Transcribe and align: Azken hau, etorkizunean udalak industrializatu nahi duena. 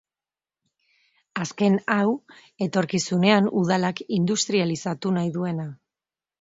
Azken 1.43 1.77
hau, 1.97 2.07
etorkizunean 2.67 3.53
udalak 3.63 4.03
industrializatu 4.21 5.17
nahi 5.21 5.35
duena. 5.41 5.71